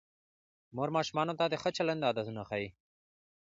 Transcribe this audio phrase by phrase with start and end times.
[0.75, 2.69] مور ماشومانو ته د ښه چلند عادتونه ښيي